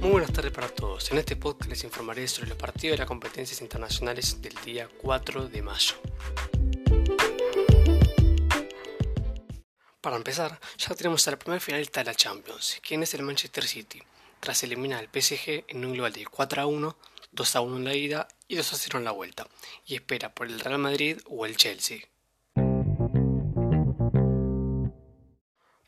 Muy 0.00 0.10
buenas 0.10 0.32
tardes 0.32 0.52
para 0.52 0.68
todos. 0.68 1.10
En 1.10 1.18
este 1.18 1.36
podcast 1.36 1.70
les 1.70 1.82
informaré 1.82 2.28
sobre 2.28 2.50
los 2.50 2.58
partidos 2.58 2.92
de 2.94 2.98
las 2.98 3.06
competencias 3.06 3.62
internacionales 3.62 4.40
del 4.42 4.54
día 4.64 4.88
4 5.00 5.48
de 5.48 5.62
mayo. 5.62 5.94
Para 10.02 10.16
empezar, 10.16 10.60
ya 10.76 10.94
tenemos 10.94 11.26
a 11.26 11.30
la 11.30 11.38
primera 11.38 11.60
finalista 11.60 12.00
de 12.00 12.04
la 12.04 12.14
Champions, 12.14 12.78
quien 12.86 13.02
es 13.02 13.14
el 13.14 13.22
Manchester 13.22 13.64
City, 13.64 14.02
tras 14.38 14.62
eliminar 14.62 15.00
al 15.00 15.08
PSG 15.08 15.64
en 15.68 15.84
un 15.84 15.94
global 15.94 16.12
de 16.12 16.26
4 16.26 16.62
a 16.62 16.66
1, 16.66 16.96
2 17.32 17.56
a 17.56 17.60
1 17.62 17.76
en 17.78 17.84
la 17.84 17.94
ida 17.94 18.28
y 18.46 18.56
2 18.56 18.72
a 18.72 18.76
0 18.76 18.98
en 18.98 19.04
la 19.04 19.12
vuelta, 19.12 19.48
y 19.86 19.94
espera 19.94 20.34
por 20.34 20.46
el 20.46 20.60
Real 20.60 20.78
Madrid 20.78 21.18
o 21.28 21.46
el 21.46 21.56
Chelsea. 21.56 22.00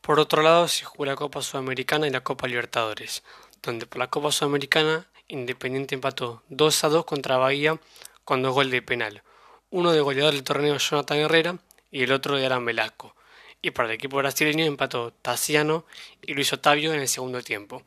Por 0.00 0.20
otro 0.20 0.40
lado, 0.40 0.66
se 0.68 0.86
jugó 0.86 1.04
la 1.04 1.16
Copa 1.16 1.42
Sudamericana 1.42 2.06
y 2.06 2.10
la 2.10 2.24
Copa 2.24 2.48
Libertadores, 2.48 3.22
donde 3.62 3.86
por 3.86 3.98
la 3.98 4.08
Copa 4.08 4.32
Sudamericana 4.32 5.06
Independiente 5.30 5.94
empató 5.94 6.42
2 6.48 6.84
a 6.84 6.88
2 6.88 7.04
contra 7.04 7.36
Bahía 7.36 7.78
con 8.24 8.40
dos 8.40 8.54
goles 8.54 8.72
de 8.72 8.80
penal, 8.80 9.22
uno 9.70 9.92
de 9.92 10.00
goleador 10.00 10.32
del 10.32 10.42
torneo 10.42 10.78
Jonathan 10.78 11.18
Herrera 11.18 11.58
y 11.90 12.02
el 12.02 12.12
otro 12.12 12.36
de 12.36 12.46
Alan 12.46 12.64
Velasco, 12.64 13.14
y 13.60 13.70
para 13.70 13.88
el 13.88 13.94
equipo 13.94 14.16
brasileño 14.16 14.64
empató 14.64 15.12
Tassiano 15.12 15.84
y 16.22 16.32
Luis 16.32 16.52
Otavio 16.54 16.94
en 16.94 17.00
el 17.00 17.08
segundo 17.08 17.42
tiempo, 17.42 17.82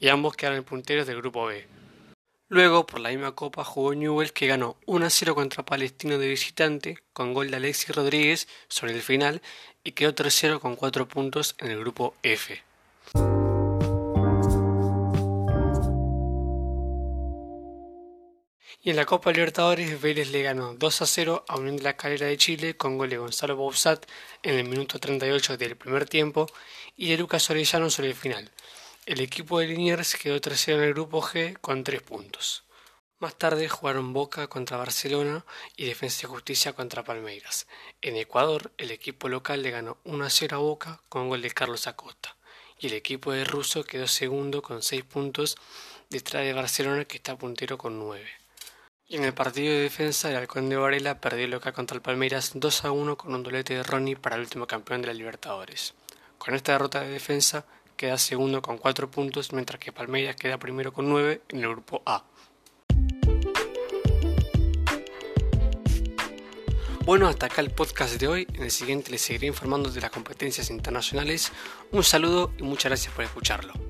y 0.00 0.08
ambos 0.08 0.36
quedaron 0.36 0.64
punteros 0.64 1.06
del 1.06 1.18
grupo 1.18 1.46
B. 1.46 1.66
Luego, 2.48 2.86
por 2.86 3.00
la 3.00 3.10
misma 3.10 3.32
copa, 3.32 3.64
jugó 3.64 3.94
Newell 3.94 4.32
que 4.32 4.46
ganó 4.46 4.76
1 4.86 5.10
0 5.10 5.34
contra 5.34 5.64
Palestino 5.64 6.16
de 6.16 6.28
visitante 6.28 6.98
con 7.12 7.34
gol 7.34 7.50
de 7.50 7.56
Alexis 7.56 7.94
Rodríguez 7.94 8.48
sobre 8.68 8.92
el 8.92 9.02
final 9.02 9.42
y 9.82 9.92
quedó 9.92 10.14
tercero 10.14 10.60
con 10.60 10.76
4 10.76 11.08
puntos 11.08 11.56
en 11.58 11.72
el 11.72 11.80
grupo 11.80 12.14
F. 12.22 12.62
Y 18.82 18.90
en 18.90 18.96
la 18.96 19.04
Copa 19.04 19.32
Libertadores, 19.32 20.00
Vélez 20.00 20.30
le 20.30 20.42
ganó 20.42 20.74
2 20.74 21.02
a 21.02 21.06
0 21.06 21.44
a 21.48 21.56
Unión 21.56 21.76
de 21.76 21.82
la 21.82 21.96
Calera 21.96 22.26
de 22.26 22.36
Chile 22.36 22.76
con 22.76 22.98
gol 22.98 23.10
de 23.10 23.18
Gonzalo 23.18 23.56
Bouzat 23.56 24.06
en 24.42 24.54
el 24.58 24.68
minuto 24.68 24.98
38 24.98 25.56
del 25.56 25.76
primer 25.76 26.08
tiempo 26.08 26.46
y 26.96 27.10
de 27.10 27.16
Lucas 27.16 27.50
Orellano 27.50 27.90
sobre 27.90 28.08
el 28.08 28.14
final. 28.14 28.50
El 29.06 29.20
equipo 29.20 29.58
de 29.58 29.68
Liniers 29.68 30.16
quedó 30.16 30.40
tercero 30.40 30.78
en 30.78 30.84
el 30.84 30.94
grupo 30.94 31.22
G 31.22 31.58
con 31.60 31.84
tres 31.84 32.02
puntos. 32.02 32.64
Más 33.18 33.34
tarde 33.34 33.68
jugaron 33.68 34.12
Boca 34.12 34.46
contra 34.46 34.76
Barcelona 34.76 35.46
y 35.74 35.86
Defensa 35.86 36.26
y 36.26 36.28
Justicia 36.28 36.74
contra 36.74 37.02
Palmeiras. 37.02 37.66
En 38.02 38.14
Ecuador, 38.16 38.72
el 38.76 38.90
equipo 38.90 39.28
local 39.28 39.62
le 39.62 39.70
ganó 39.70 39.96
1 40.04 40.24
a 40.24 40.28
0 40.28 40.56
a 40.56 40.58
Boca 40.58 41.00
con 41.08 41.28
gol 41.28 41.40
de 41.40 41.50
Carlos 41.50 41.86
Acosta. 41.86 42.36
Y 42.78 42.88
el 42.88 42.92
equipo 42.92 43.32
de 43.32 43.44
Russo 43.44 43.84
quedó 43.84 44.06
segundo 44.06 44.60
con 44.60 44.82
6 44.82 45.04
puntos 45.04 45.56
detrás 46.10 46.44
de 46.44 46.52
Barcelona 46.52 47.06
que 47.06 47.16
está 47.16 47.38
puntero 47.38 47.78
con 47.78 47.98
9. 47.98 48.45
Y 49.08 49.14
en 49.14 49.24
el 49.24 49.34
partido 49.34 49.72
de 49.72 49.82
defensa, 49.82 50.30
el 50.30 50.36
Halcón 50.36 50.68
de 50.68 50.74
Varela 50.74 51.20
perdió 51.20 51.46
local 51.46 51.72
contra 51.72 51.94
el 51.94 52.02
Palmeiras 52.02 52.50
2 52.54 52.84
a 52.86 52.90
1 52.90 53.16
con 53.16 53.32
un 53.32 53.44
dolete 53.44 53.74
de 53.74 53.84
Ronnie 53.84 54.16
para 54.16 54.34
el 54.34 54.42
último 54.42 54.66
campeón 54.66 55.00
de 55.00 55.06
la 55.06 55.14
Libertadores. 55.14 55.94
Con 56.38 56.56
esta 56.56 56.72
derrota 56.72 57.02
de 57.02 57.10
defensa, 57.10 57.64
queda 57.96 58.18
segundo 58.18 58.60
con 58.62 58.78
4 58.78 59.08
puntos, 59.08 59.52
mientras 59.52 59.78
que 59.78 59.92
Palmeiras 59.92 60.34
queda 60.34 60.58
primero 60.58 60.92
con 60.92 61.08
9 61.08 61.40
en 61.50 61.60
el 61.60 61.68
grupo 61.68 62.02
A. 62.04 62.24
Bueno, 67.04 67.28
hasta 67.28 67.46
acá 67.46 67.60
el 67.60 67.70
podcast 67.70 68.18
de 68.18 68.26
hoy. 68.26 68.48
En 68.54 68.64
el 68.64 68.72
siguiente 68.72 69.12
les 69.12 69.22
seguiré 69.22 69.46
informando 69.46 69.88
de 69.88 70.00
las 70.00 70.10
competencias 70.10 70.68
internacionales. 70.68 71.52
Un 71.92 72.02
saludo 72.02 72.52
y 72.58 72.64
muchas 72.64 72.90
gracias 72.90 73.14
por 73.14 73.24
escucharlo. 73.24 73.85